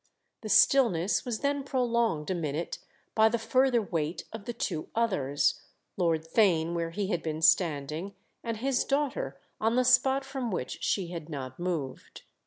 [0.41, 2.79] The stillness was then prolonged a minute
[3.13, 5.61] by the further wait of the two others,
[5.95, 10.83] Lord Theign where he had been standing and his daughter on the spot from which
[10.83, 12.23] she had not moved.